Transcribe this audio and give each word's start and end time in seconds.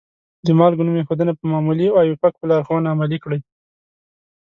د 0.45 0.47
مالګو 0.59 0.85
نوم 0.85 0.95
ایښودنه 0.99 1.33
په 1.39 1.43
معمولي 1.51 1.87
او 1.89 1.99
آیوپک 2.01 2.33
په 2.37 2.45
لارښودنه 2.49 2.89
عملي 2.93 3.17
کړئ. 3.23 3.39